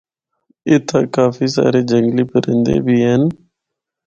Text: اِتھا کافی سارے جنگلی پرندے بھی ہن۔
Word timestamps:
اِتھا 0.69 0.99
کافی 1.15 1.45
سارے 1.55 1.81
جنگلی 1.89 2.23
پرندے 2.31 2.75
بھی 2.85 2.97
ہن۔ 3.05 3.21